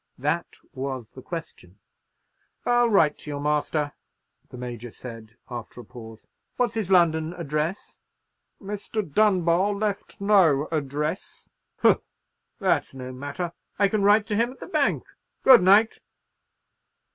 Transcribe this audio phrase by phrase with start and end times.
[0.17, 1.77] —that was the question.
[2.65, 3.93] "I'll write to your master,"
[4.49, 6.25] the Major said, after a pause;
[6.57, 7.97] "what's his London address?"
[8.59, 9.03] "Mr.
[9.07, 11.47] Dunbar left no address."
[11.81, 11.99] "Humph!
[12.57, 13.53] That's no matter.
[13.77, 15.03] I can write to him at the bank.
[15.43, 15.99] Good night."